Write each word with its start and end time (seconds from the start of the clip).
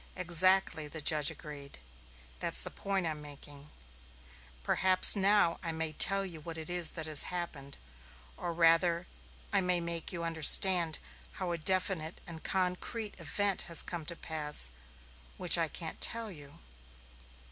"Exactly," 0.15 0.87
the 0.87 0.99
judge 0.99 1.29
agreed. 1.29 1.77
"That's 2.39 2.61
the 2.63 2.71
point 2.71 3.05
I'm 3.05 3.21
making. 3.21 3.69
Perhaps 4.63 5.15
now 5.15 5.59
I 5.61 5.71
may 5.71 5.93
tell 5.93 6.25
you 6.25 6.41
what 6.41 6.57
it 6.57 6.71
is 6.71 6.93
that 6.97 7.05
has 7.05 7.25
happened. 7.29 7.77
Or 8.35 8.51
rather, 8.51 9.05
I 9.53 9.61
may 9.61 9.79
make 9.79 10.11
you 10.11 10.23
understand 10.23 10.97
how 11.33 11.51
a 11.51 11.57
definite 11.59 12.19
and 12.25 12.41
concrete 12.43 13.19
event 13.19 13.61
has 13.69 13.83
come 13.83 14.07
to 14.07 14.15
pass, 14.15 14.71
which 15.37 15.59
I 15.59 15.67
can't 15.67 16.01
tell 16.01 16.31
you." 16.31 16.57